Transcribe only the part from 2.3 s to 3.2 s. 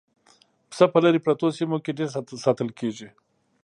ساتل کېږي.